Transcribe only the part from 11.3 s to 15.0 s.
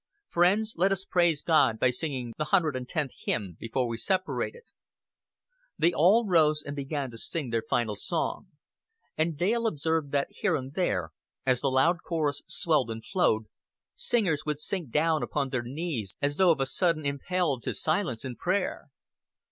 as the loud chorus swelled and flowed, singers would sink